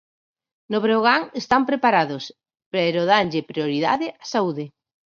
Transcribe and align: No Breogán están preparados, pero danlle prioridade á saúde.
No 0.71 0.77
Breogán 0.85 1.21
están 1.41 1.63
preparados, 1.69 2.23
pero 2.73 3.07
danlle 3.11 3.47
prioridade 3.51 4.07
á 4.21 4.23
saúde. 4.33 4.65